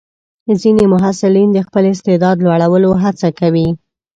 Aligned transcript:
ځینې 0.61 0.83
محصلین 0.93 1.49
د 1.53 1.59
خپل 1.67 1.83
استعداد 1.93 2.37
لوړولو 2.45 2.89
هڅه 3.03 3.29
کوي. 3.39 3.67